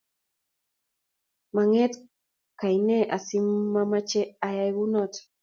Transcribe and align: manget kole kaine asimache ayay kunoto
manget 1.55 1.93
kole 1.93 2.05
kaine 2.59 2.97
asimache 3.15 4.21
ayay 4.47 4.71
kunoto 4.77 5.19